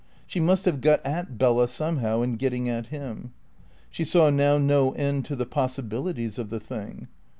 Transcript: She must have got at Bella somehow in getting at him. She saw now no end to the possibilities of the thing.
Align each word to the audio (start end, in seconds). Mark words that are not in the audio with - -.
She 0.25 0.39
must 0.39 0.65
have 0.65 0.81
got 0.81 1.05
at 1.05 1.37
Bella 1.37 1.67
somehow 1.67 2.23
in 2.23 2.37
getting 2.37 2.67
at 2.67 2.87
him. 2.87 3.33
She 3.91 4.03
saw 4.03 4.31
now 4.31 4.57
no 4.57 4.93
end 4.93 5.25
to 5.25 5.35
the 5.35 5.45
possibilities 5.45 6.39
of 6.39 6.49
the 6.49 6.59
thing. 6.59 7.07